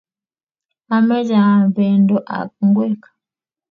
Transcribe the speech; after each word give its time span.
amoche 0.95 1.37
aam 1.47 1.63
bendo 1.75 2.17
ak 2.39 2.49
ngwek. 2.67 3.01